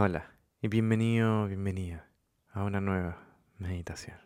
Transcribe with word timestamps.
Hola 0.00 0.30
y 0.62 0.68
bienvenido, 0.68 1.48
bienvenida 1.48 2.08
a 2.52 2.62
una 2.62 2.80
nueva 2.80 3.18
meditación. 3.58 4.16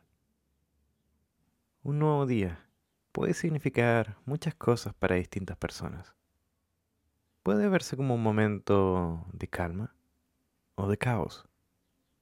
Un 1.83 1.99
nuevo 1.99 2.27
día 2.27 2.69
puede 3.11 3.33
significar 3.33 4.19
muchas 4.27 4.55
cosas 4.55 4.93
para 4.93 5.17
distintas 5.17 5.57
personas. 5.57 6.15
Puede 7.43 7.71
verse 7.71 7.97
como 7.97 8.17
un 8.17 8.23
momento 8.23 9.25
de 9.33 9.49
calma 9.49 9.95
o 10.75 10.89
de 10.89 10.99
caos. 10.99 11.49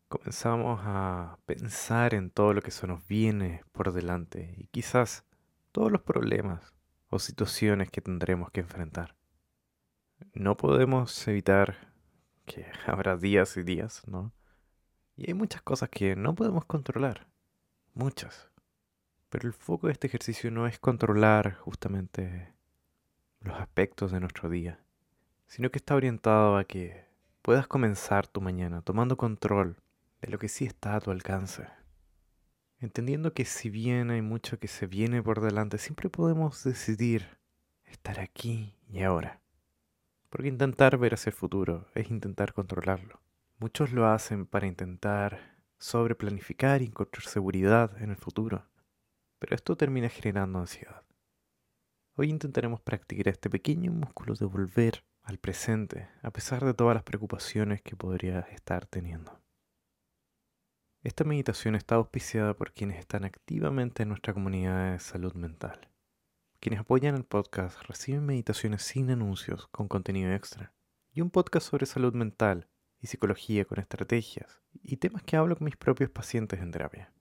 Comenzamos 0.09 0.83
a 0.85 1.41
pensar 1.45 2.15
en 2.15 2.31
todo 2.31 2.55
lo 2.55 2.63
que 2.63 2.71
se 2.71 2.87
nos 2.87 3.05
viene 3.09 3.65
por 3.73 3.93
delante 3.93 4.55
y 4.59 4.69
quizás 4.69 5.25
todos 5.73 5.91
los 5.91 6.03
problemas 6.03 6.73
o 7.09 7.19
situaciones 7.19 7.91
que 7.91 8.01
tendremos 8.01 8.53
que 8.53 8.61
enfrentar. 8.61 9.17
No 10.35 10.57
podemos 10.57 11.27
evitar 11.27 11.90
que 12.47 12.67
habrá 12.87 13.17
días 13.17 13.57
y 13.57 13.63
días, 13.63 14.03
¿no? 14.07 14.33
Y 15.17 15.29
hay 15.29 15.35
muchas 15.35 15.63
cosas 15.63 15.89
que 15.89 16.17
no 16.17 16.35
podemos 16.35 16.65
controlar, 16.65 17.29
muchas. 17.95 18.51
Pero 19.29 19.47
el 19.47 19.55
foco 19.55 19.87
de 19.87 19.93
este 19.93 20.07
ejercicio 20.07 20.51
no 20.51 20.67
es 20.67 20.79
controlar 20.79 21.55
justamente 21.55 22.53
los 23.41 23.59
aspectos 23.59 24.13
de 24.13 24.21
nuestro 24.21 24.49
día, 24.49 24.81
sino 25.47 25.71
que 25.71 25.79
está 25.79 25.95
orientado 25.95 26.57
a 26.57 26.65
que 26.65 27.05
puedas 27.43 27.67
comenzar 27.67 28.27
tu 28.27 28.41
mañana 28.41 28.83
tomando 28.83 29.17
control 29.17 29.77
de 30.21 30.29
lo 30.29 30.39
que 30.39 30.49
sí 30.49 30.65
está 30.65 30.97
a 30.97 31.01
tu 31.01 31.11
alcance. 31.11 31.67
Entendiendo 32.79 33.35
que 33.35 33.45
si 33.45 33.69
bien 33.69 34.11
hay 34.11 34.23
mucho 34.23 34.59
que 34.59 34.69
se 34.69 34.87
viene 34.87 35.23
por 35.23 35.41
delante, 35.41 35.79
siempre 35.79 36.09
podemos 36.09 36.65
decidir 36.65 37.39
estar 37.85 38.21
aquí 38.21 38.75
y 38.89 39.03
ahora. 39.03 39.41
Porque 40.31 40.49
intentar 40.49 40.97
ver 40.97 41.15
hacia 41.15 41.31
el 41.31 41.37
futuro 41.37 41.89
es 41.95 42.11
intentar 42.11 42.55
controlarlo. 42.55 43.21
Muchos 43.59 43.93
lo 43.93 44.07
hacen 44.07 44.47
para 44.47 44.67
intentar 44.67 45.59
sobreplanificar 45.79 46.83
y 46.83 46.87
encontrar 46.87 47.25
seguridad 47.25 48.01
en 48.01 48.11
el 48.11 48.17
futuro. 48.17 48.67
Pero 49.39 49.57
esto 49.57 49.77
termina 49.77 50.09
generando 50.09 50.61
ansiedad. 50.61 51.03
Hoy 52.17 52.31
intentaremos 52.31 52.81
practicar 52.81 53.29
este 53.29 53.51
pequeño 53.51 53.91
músculo 53.91 54.35
de 54.35 54.45
volver 54.47 55.05
al 55.23 55.39
presente, 55.39 56.09
a 56.23 56.31
pesar 56.31 56.65
de 56.65 56.75
todas 56.75 56.95
las 56.95 57.03
preocupaciones 57.03 57.83
que 57.83 57.97
podrías 57.97 58.49
estar 58.51 58.87
teniendo. 58.87 59.41
Esta 61.03 61.25
meditación 61.25 61.75
está 61.75 61.97
auspiciada 61.97 62.55
por 62.55 62.73
quienes 62.73 62.99
están 62.99 63.25
activamente 63.25 64.03
en 64.03 64.11
nuestra 64.11 64.35
comunidad 64.35 64.93
de 64.93 65.01
salud 65.01 65.33
mental. 65.35 65.90
Quienes 66.63 66.81
apoyan 66.81 67.15
el 67.15 67.25
podcast 67.25 67.81
reciben 67.85 68.27
meditaciones 68.27 68.83
sin 68.83 69.11
anuncios 69.11 69.67
con 69.69 69.89
contenido 69.89 70.31
extra 70.35 70.75
y 71.11 71.23
un 71.23 71.31
podcast 71.31 71.67
sobre 71.67 71.87
salud 71.87 72.13
mental 72.13 72.69
y 73.01 73.07
psicología 73.07 73.65
con 73.65 73.79
estrategias 73.79 74.61
y 74.83 74.99
temas 74.99 75.23
que 75.23 75.39
hablo 75.39 75.57
con 75.57 75.65
mis 75.65 75.79
propios 75.79 76.11
pacientes 76.11 76.61
en 76.61 76.71
terapia. 76.71 77.15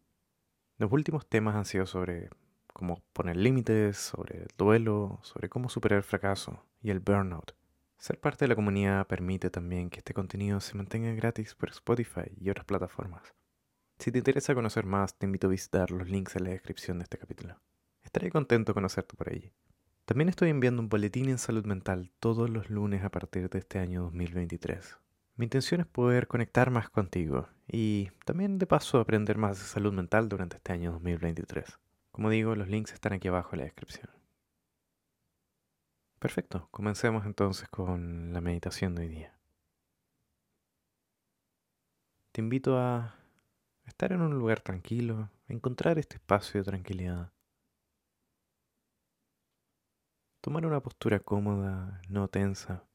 Los 0.77 0.91
últimos 0.91 1.25
temas 1.25 1.55
han 1.55 1.63
sido 1.63 1.85
sobre 1.85 2.29
cómo 2.73 3.01
poner 3.13 3.37
límites, 3.37 3.95
sobre 3.95 4.39
el 4.39 4.49
duelo, 4.57 5.21
sobre 5.23 5.47
cómo 5.47 5.69
superar 5.69 5.99
el 5.99 6.03
fracaso 6.03 6.65
y 6.81 6.89
el 6.89 6.99
burnout. 6.99 7.55
Ser 7.97 8.19
parte 8.19 8.43
de 8.43 8.49
la 8.49 8.55
comunidad 8.55 9.07
permite 9.07 9.49
también 9.49 9.89
que 9.89 9.99
este 9.99 10.13
contenido 10.13 10.59
se 10.59 10.75
mantenga 10.75 11.13
gratis 11.13 11.55
por 11.55 11.69
Spotify 11.69 12.29
y 12.35 12.49
otras 12.49 12.65
plataformas. 12.65 13.33
Si 13.99 14.11
te 14.11 14.17
interesa 14.17 14.53
conocer 14.53 14.85
más, 14.85 15.17
te 15.17 15.27
invito 15.27 15.47
a 15.47 15.51
visitar 15.51 15.91
los 15.91 16.09
links 16.09 16.35
en 16.35 16.43
la 16.43 16.49
descripción 16.49 16.99
de 16.99 17.03
este 17.03 17.17
capítulo. 17.17 17.57
Estaré 18.09 18.31
contento 18.31 18.71
de 18.71 18.73
conocerte 18.73 19.15
por 19.15 19.29
allí. 19.29 19.51
También 20.05 20.29
estoy 20.29 20.49
enviando 20.49 20.81
un 20.81 20.89
boletín 20.89 21.29
en 21.29 21.37
salud 21.37 21.63
mental 21.65 22.09
todos 22.19 22.49
los 22.49 22.71
lunes 22.71 23.03
a 23.03 23.11
partir 23.11 23.51
de 23.51 23.59
este 23.59 23.77
año 23.77 24.01
2023. 24.01 24.97
Mi 25.35 25.45
intención 25.45 25.81
es 25.81 25.85
poder 25.85 26.27
conectar 26.27 26.71
más 26.71 26.89
contigo 26.89 27.47
y 27.67 28.09
también 28.25 28.57
de 28.57 28.65
paso 28.65 28.99
aprender 28.99 29.37
más 29.37 29.59
de 29.59 29.65
salud 29.65 29.93
mental 29.93 30.27
durante 30.27 30.57
este 30.57 30.73
año 30.73 30.93
2023. 30.93 31.77
Como 32.09 32.31
digo, 32.31 32.55
los 32.55 32.67
links 32.67 32.93
están 32.93 33.13
aquí 33.13 33.27
abajo 33.27 33.49
en 33.53 33.59
la 33.59 33.65
descripción. 33.65 34.09
Perfecto, 36.17 36.67
comencemos 36.71 37.27
entonces 37.27 37.69
con 37.69 38.33
la 38.33 38.41
meditación 38.41 38.95
de 38.95 39.03
hoy 39.03 39.09
día. 39.09 39.37
Te 42.31 42.41
invito 42.41 42.75
a 42.75 43.13
estar 43.85 44.11
en 44.13 44.21
un 44.21 44.33
lugar 44.33 44.61
tranquilo, 44.61 45.29
a 45.47 45.53
encontrar 45.53 45.99
este 45.99 46.15
espacio 46.15 46.61
de 46.61 46.65
tranquilidad 46.71 47.31
Tomar 50.41 50.65
una 50.65 50.79
postura 50.79 51.19
cómoda, 51.19 52.01
no 52.07 52.29
tensa. 52.29 52.85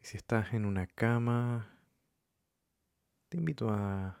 Y 0.00 0.06
si 0.06 0.16
estás 0.16 0.52
en 0.52 0.64
una 0.64 0.88
cama, 0.88 1.78
te 3.28 3.36
invito 3.36 3.70
a 3.70 4.20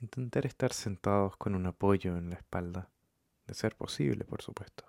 intentar 0.00 0.46
estar 0.46 0.72
sentados 0.72 1.36
con 1.36 1.54
un 1.54 1.66
apoyo 1.66 2.16
en 2.16 2.30
la 2.30 2.36
espalda, 2.36 2.88
de 3.46 3.52
ser 3.52 3.76
posible, 3.76 4.24
por 4.24 4.40
supuesto. 4.40 4.84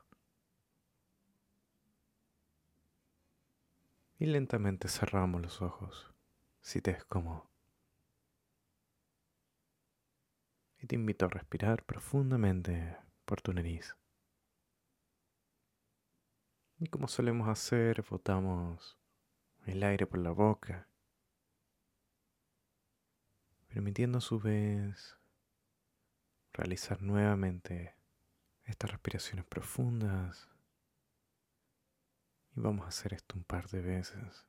Y 4.18 4.26
lentamente 4.26 4.88
cerramos 4.88 5.42
los 5.42 5.62
ojos, 5.62 6.14
si 6.62 6.82
te 6.82 6.92
es 6.92 7.04
cómodo. 7.04 7.50
Y 10.80 10.88
te 10.88 10.96
invito 10.96 11.26
a 11.26 11.30
respirar 11.30 11.84
profundamente 11.84 12.96
por 13.26 13.42
tu 13.42 13.52
nariz. 13.52 13.98
Y 16.80 16.88
como 16.88 17.08
solemos 17.08 17.48
hacer, 17.48 18.04
botamos 18.10 18.98
el 19.66 19.84
aire 19.84 20.06
por 20.06 20.20
la 20.20 20.32
boca, 20.32 20.90
permitiendo 23.68 24.18
a 24.18 24.22
su 24.22 24.40
vez 24.40 25.18
realizar 26.52 27.02
nuevamente 27.02 27.96
estas 28.66 28.92
respiraciones 28.92 29.46
profundas. 29.46 30.50
Y 32.56 32.62
vamos 32.62 32.86
a 32.86 32.90
hacer 32.90 33.14
esto 33.14 33.36
un 33.36 33.44
par 33.44 33.68
de 33.70 33.82
veces. 33.82 34.48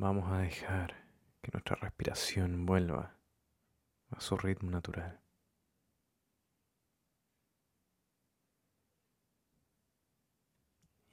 Vamos 0.00 0.30
a 0.30 0.38
dejar 0.38 0.94
que 1.42 1.50
nuestra 1.52 1.74
respiración 1.74 2.66
vuelva 2.66 3.16
a 4.10 4.20
su 4.20 4.36
ritmo 4.36 4.70
natural. 4.70 5.20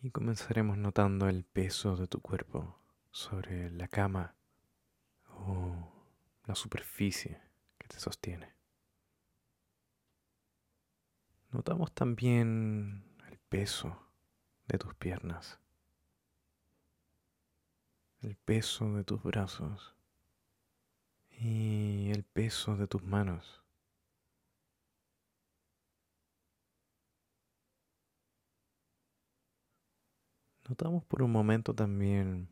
Y 0.03 0.12
comenzaremos 0.12 0.78
notando 0.78 1.28
el 1.28 1.46
peso 1.46 1.96
de 1.96 2.06
tu 2.06 2.22
cuerpo 2.22 2.79
sobre 3.09 3.72
la 3.72 3.88
cama 3.88 4.35
o 5.29 5.91
la 6.46 6.53
superficie 6.53 7.41
que 7.79 7.88
te 7.88 8.00
sostiene. 8.00 8.53
Notamos 11.50 11.91
también 11.91 13.16
el 13.31 13.40
peso 13.40 14.12
de 14.67 14.78
tus 14.78 14.94
piernas 14.94 15.59
el 18.25 18.35
peso 18.37 18.91
de 18.93 19.03
tus 19.03 19.21
brazos 19.21 19.93
y 21.29 22.09
el 22.09 22.23
peso 22.23 22.75
de 22.75 22.87
tus 22.87 23.03
manos. 23.03 23.61
Notamos 30.67 31.05
por 31.05 31.22
un 31.22 31.31
momento 31.31 31.75
también 31.75 32.49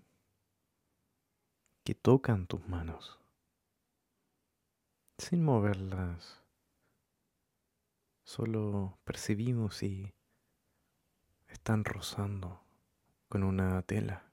que 1.83 1.95
tocan 1.95 2.45
tus 2.45 2.67
manos, 2.67 3.19
sin 5.17 5.43
moverlas. 5.43 6.43
Solo 8.23 8.99
percibimos 9.03 9.77
si 9.77 10.13
están 11.47 11.83
rozando 11.83 12.61
con 13.27 13.43
una 13.43 13.81
tela 13.81 14.32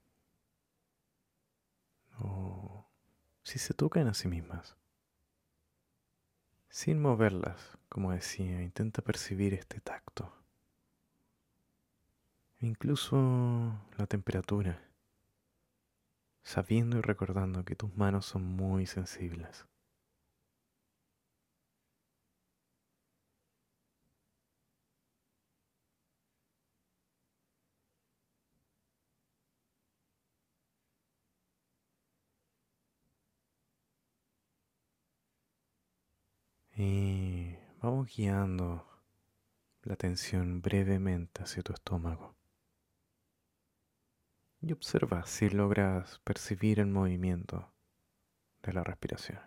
o 2.20 2.86
si 3.42 3.58
se 3.58 3.74
tocan 3.74 4.06
a 4.08 4.14
sí 4.14 4.28
mismas. 4.28 4.76
Sin 6.68 7.00
moverlas, 7.00 7.78
como 7.88 8.12
decía, 8.12 8.62
intenta 8.62 9.02
percibir 9.02 9.54
este 9.54 9.80
tacto. 9.80 10.32
Incluso 12.60 13.16
la 13.96 14.06
temperatura, 14.06 14.80
sabiendo 16.42 16.98
y 16.98 17.00
recordando 17.00 17.64
que 17.64 17.74
tus 17.74 17.96
manos 17.96 18.26
son 18.26 18.44
muy 18.44 18.86
sensibles. 18.86 19.66
Y 36.82 37.58
vamos 37.82 38.08
guiando 38.16 38.88
la 39.82 39.92
atención 39.92 40.62
brevemente 40.62 41.42
hacia 41.42 41.62
tu 41.62 41.74
estómago. 41.74 42.34
Y 44.62 44.72
observa 44.72 45.26
si 45.26 45.50
logras 45.50 46.20
percibir 46.20 46.80
el 46.80 46.86
movimiento 46.86 47.70
de 48.62 48.72
la 48.72 48.82
respiración. 48.82 49.40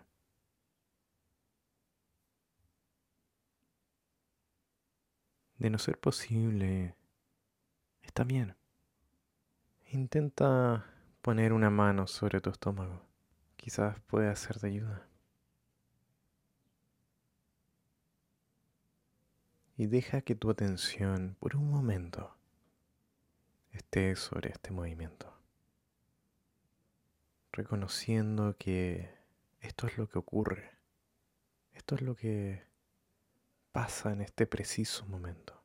De 5.58 5.70
no 5.70 5.78
ser 5.78 5.98
posible, 5.98 6.94
está 8.02 8.22
bien. 8.22 8.54
Intenta 9.86 10.86
poner 11.20 11.52
una 11.52 11.70
mano 11.70 12.06
sobre 12.06 12.40
tu 12.40 12.50
estómago. 12.50 13.02
Quizás 13.56 13.98
pueda 14.02 14.36
ser 14.36 14.60
de 14.60 14.68
ayuda. 14.68 15.08
Y 19.76 19.86
deja 19.86 20.20
que 20.20 20.34
tu 20.34 20.50
atención 20.50 21.36
por 21.40 21.56
un 21.56 21.70
momento 21.70 22.36
esté 23.72 24.14
sobre 24.14 24.50
este 24.50 24.70
movimiento, 24.70 25.32
reconociendo 27.52 28.56
que 28.56 29.10
esto 29.60 29.86
es 29.86 29.98
lo 29.98 30.08
que 30.08 30.18
ocurre, 30.18 30.70
esto 31.72 31.96
es 31.96 32.02
lo 32.02 32.14
que 32.14 32.62
pasa 33.72 34.12
en 34.12 34.20
este 34.20 34.46
preciso 34.46 35.06
momento. 35.06 35.60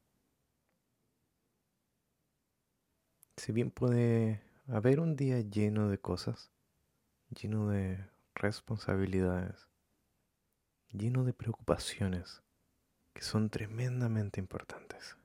Si 3.38 3.52
bien 3.52 3.70
puede 3.70 4.42
haber 4.68 5.00
un 5.00 5.16
día 5.16 5.40
lleno 5.40 5.88
de 5.88 6.00
cosas, 6.00 6.52
lleno 7.30 7.70
de 7.70 8.06
responsabilidades, 8.34 9.68
lleno 10.92 11.24
de 11.24 11.34
preocupaciones, 11.34 12.42
que 13.20 13.26
son 13.26 13.50
tremendamente 13.50 14.40
importantes 14.40 15.18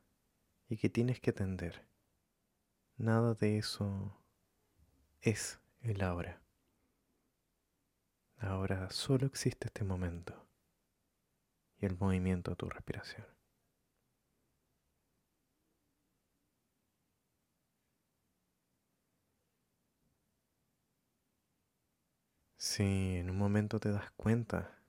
y 0.69 0.77
que 0.79 0.91
tienes 0.91 1.21
que 1.21 1.31
atender. 1.31 1.87
Nada 2.97 3.35
de 3.35 3.57
eso 3.57 4.21
es 5.21 5.61
el 5.81 6.03
ahora. 6.03 6.43
Ahora 8.39 8.91
solo 8.91 9.29
existe 9.29 9.69
este 9.69 9.85
momento 9.85 10.35
y 11.79 11.87
el 11.87 11.97
movimiento 11.97 12.51
de 12.51 12.57
tu 12.57 12.69
respiración. 12.69 13.29
Si 22.57 22.83
en 23.19 23.31
un 23.31 23.39
momento 23.39 23.79
te 23.79 23.93
das 23.93 24.11
cuenta 24.17 24.83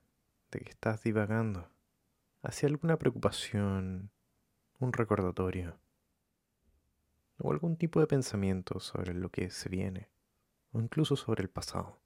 de 0.50 0.62
que 0.62 0.72
estás 0.72 1.04
divagando, 1.04 1.75
hacia 2.46 2.70
alguna 2.70 2.98
preocupación, 2.98 4.12
un 4.80 4.94
recordatorio 4.94 5.80
o 7.40 7.52
algún 7.52 7.76
tipo 7.76 8.00
de 8.00 8.08
pensamiento 8.08 8.80
sobre 8.80 9.16
lo 9.16 9.30
que 9.30 9.50
se 9.50 9.68
viene 9.68 10.10
o 10.72 10.80
incluso 10.80 11.16
sobre 11.16 11.42
el 11.42 11.50
pasado. 11.50 12.00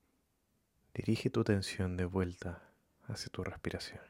Dirige 0.93 1.29
tu 1.29 1.41
atención 1.41 1.97
de 1.97 2.05
vuelta 2.05 2.71
hacia 3.07 3.29
tu 3.29 3.43
respiración 3.43 4.01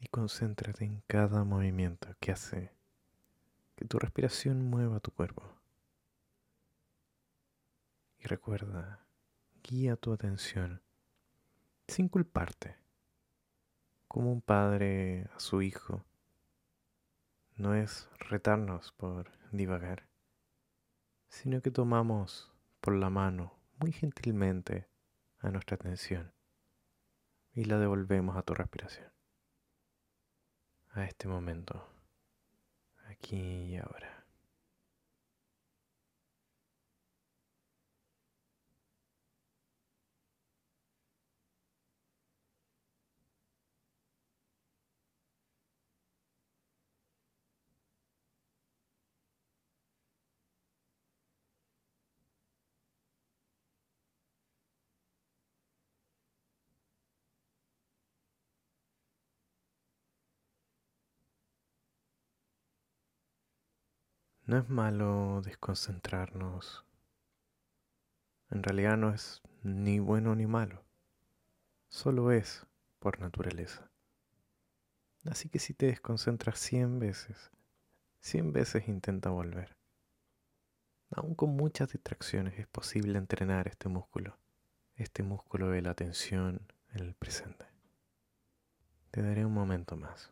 y 0.00 0.06
concéntrate 0.08 0.84
en 0.84 1.02
cada 1.06 1.44
movimiento 1.44 2.08
que 2.20 2.32
hace 2.32 2.72
que 3.76 3.86
tu 3.86 3.98
respiración 3.98 4.68
mueva 4.68 5.00
tu 5.00 5.12
cuerpo. 5.12 5.44
Y 8.18 8.26
recuerda, 8.26 9.06
guía 9.62 9.96
tu 9.96 10.12
atención 10.12 10.82
sin 11.88 12.08
culparte 12.08 12.81
como 14.12 14.30
un 14.30 14.42
padre 14.42 15.26
a 15.34 15.40
su 15.40 15.62
hijo, 15.62 16.04
no 17.56 17.74
es 17.74 18.10
retarnos 18.18 18.92
por 18.92 19.32
divagar, 19.52 20.06
sino 21.28 21.62
que 21.62 21.70
tomamos 21.70 22.52
por 22.82 22.94
la 22.94 23.08
mano 23.08 23.54
muy 23.78 23.90
gentilmente 23.90 24.86
a 25.38 25.50
nuestra 25.50 25.76
atención 25.76 26.30
y 27.54 27.64
la 27.64 27.78
devolvemos 27.78 28.36
a 28.36 28.42
tu 28.42 28.52
respiración, 28.52 29.10
a 30.90 31.06
este 31.06 31.26
momento, 31.26 31.88
aquí 33.08 33.38
y 33.38 33.76
ahora. 33.78 34.11
No 64.52 64.58
es 64.58 64.68
malo 64.68 65.40
desconcentrarnos. 65.40 66.84
En 68.50 68.62
realidad 68.62 68.98
no 68.98 69.10
es 69.14 69.40
ni 69.62 69.98
bueno 69.98 70.34
ni 70.34 70.46
malo. 70.46 70.84
Solo 71.88 72.32
es 72.32 72.66
por 72.98 73.18
naturaleza. 73.18 73.90
Así 75.24 75.48
que 75.48 75.58
si 75.58 75.72
te 75.72 75.86
desconcentras 75.86 76.58
cien 76.58 76.98
veces, 76.98 77.50
cien 78.20 78.52
veces 78.52 78.88
intenta 78.88 79.30
volver. 79.30 79.74
Aún 81.12 81.34
con 81.34 81.56
muchas 81.56 81.90
distracciones 81.90 82.58
es 82.58 82.66
posible 82.66 83.16
entrenar 83.16 83.68
este 83.68 83.88
músculo, 83.88 84.36
este 84.96 85.22
músculo 85.22 85.70
de 85.70 85.80
la 85.80 85.92
atención 85.92 86.70
en 86.90 87.06
el 87.06 87.14
presente. 87.14 87.64
Te 89.12 89.22
daré 89.22 89.46
un 89.46 89.54
momento 89.54 89.96
más. 89.96 90.30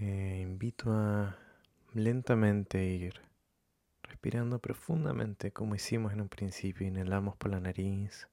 Te 0.00 0.40
invito 0.40 0.90
a 0.94 1.36
lentamente 1.92 2.82
ir 2.82 3.20
respirando 4.02 4.58
profundamente 4.58 5.52
como 5.52 5.74
hicimos 5.74 6.14
en 6.14 6.22
un 6.22 6.30
principio. 6.30 6.86
Inhalamos 6.86 7.36
por 7.36 7.50
la 7.50 7.60
nariz 7.60 8.26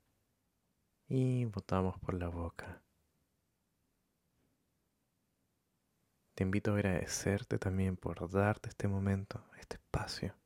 y 1.09 1.43
botamos 1.43 1.99
por 1.99 2.13
la 2.13 2.29
boca. 2.29 2.81
Te 6.35 6.45
invito 6.45 6.71
a 6.71 6.75
agradecerte 6.75 7.59
también 7.59 7.97
por 7.97 8.31
darte 8.31 8.69
este 8.69 8.87
momento, 8.87 9.43
este 9.59 9.75
espacio. 9.75 10.37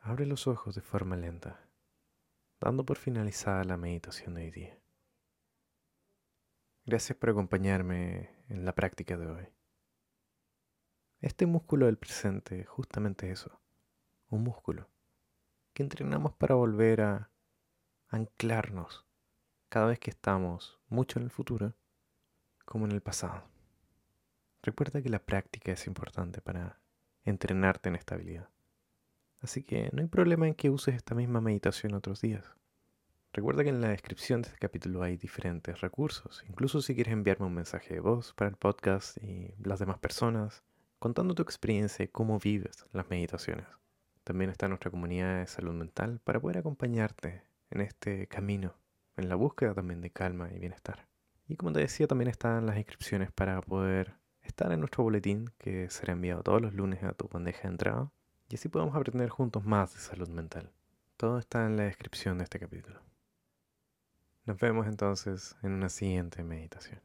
Abre 0.00 0.24
los 0.24 0.46
ojos 0.46 0.74
de 0.74 0.80
forma 0.80 1.16
lenta, 1.16 1.60
dando 2.58 2.82
por 2.82 2.96
finalizada 2.96 3.62
la 3.64 3.76
meditación 3.76 4.32
de 4.36 4.40
hoy 4.44 4.50
día. 4.50 4.81
Gracias 6.84 7.16
por 7.16 7.30
acompañarme 7.30 8.30
en 8.48 8.64
la 8.64 8.74
práctica 8.74 9.16
de 9.16 9.28
hoy. 9.28 9.46
Este 11.20 11.46
músculo 11.46 11.86
del 11.86 11.96
presente, 11.96 12.64
justamente 12.64 13.30
eso, 13.30 13.60
un 14.30 14.42
músculo 14.42 14.90
que 15.74 15.84
entrenamos 15.84 16.32
para 16.32 16.56
volver 16.56 17.02
a 17.02 17.30
anclarnos 18.08 19.06
cada 19.68 19.86
vez 19.86 20.00
que 20.00 20.10
estamos 20.10 20.80
mucho 20.88 21.20
en 21.20 21.26
el 21.26 21.30
futuro 21.30 21.76
como 22.64 22.86
en 22.86 22.90
el 22.92 23.00
pasado. 23.00 23.44
Recuerda 24.60 25.00
que 25.02 25.08
la 25.08 25.24
práctica 25.24 25.70
es 25.70 25.86
importante 25.86 26.40
para 26.40 26.80
entrenarte 27.22 27.90
en 27.90 27.94
esta 27.94 28.16
habilidad. 28.16 28.48
Así 29.40 29.62
que 29.62 29.88
no 29.92 30.02
hay 30.02 30.08
problema 30.08 30.48
en 30.48 30.54
que 30.54 30.68
uses 30.68 30.96
esta 30.96 31.14
misma 31.14 31.40
meditación 31.40 31.94
otros 31.94 32.20
días. 32.20 32.56
Recuerda 33.34 33.64
que 33.64 33.70
en 33.70 33.80
la 33.80 33.88
descripción 33.88 34.42
de 34.42 34.48
este 34.48 34.58
capítulo 34.58 35.02
hay 35.02 35.16
diferentes 35.16 35.80
recursos, 35.80 36.44
incluso 36.50 36.82
si 36.82 36.94
quieres 36.94 37.14
enviarme 37.14 37.46
un 37.46 37.54
mensaje 37.54 37.94
de 37.94 38.00
voz 38.00 38.34
para 38.34 38.50
el 38.50 38.56
podcast 38.56 39.16
y 39.22 39.54
las 39.64 39.78
demás 39.78 39.98
personas, 39.98 40.62
contando 40.98 41.34
tu 41.34 41.42
experiencia 41.42 42.04
y 42.04 42.08
cómo 42.08 42.38
vives 42.38 42.84
las 42.92 43.08
meditaciones. 43.08 43.64
También 44.22 44.50
está 44.50 44.68
nuestra 44.68 44.90
comunidad 44.90 45.40
de 45.40 45.46
salud 45.46 45.72
mental 45.72 46.20
para 46.24 46.40
poder 46.40 46.58
acompañarte 46.58 47.42
en 47.70 47.80
este 47.80 48.26
camino, 48.26 48.74
en 49.16 49.30
la 49.30 49.34
búsqueda 49.34 49.72
también 49.72 50.02
de 50.02 50.10
calma 50.10 50.50
y 50.54 50.58
bienestar. 50.58 51.08
Y 51.48 51.56
como 51.56 51.72
te 51.72 51.80
decía, 51.80 52.06
también 52.06 52.28
están 52.28 52.66
las 52.66 52.76
inscripciones 52.76 53.32
para 53.32 53.62
poder 53.62 54.12
estar 54.42 54.70
en 54.72 54.80
nuestro 54.80 55.04
boletín 55.04 55.50
que 55.56 55.88
será 55.88 56.12
enviado 56.12 56.42
todos 56.42 56.60
los 56.60 56.74
lunes 56.74 57.02
a 57.02 57.14
tu 57.14 57.28
bandeja 57.28 57.62
de 57.62 57.68
entrada 57.68 58.12
y 58.50 58.56
así 58.56 58.68
podemos 58.68 58.94
aprender 58.94 59.30
juntos 59.30 59.64
más 59.64 59.94
de 59.94 60.00
salud 60.00 60.28
mental. 60.28 60.70
Todo 61.16 61.38
está 61.38 61.64
en 61.64 61.78
la 61.78 61.84
descripción 61.84 62.36
de 62.36 62.44
este 62.44 62.58
capítulo. 62.58 63.11
Nos 64.44 64.58
vemos 64.58 64.88
entonces 64.88 65.56
en 65.62 65.72
una 65.72 65.88
siguiente 65.88 66.42
meditación. 66.42 67.00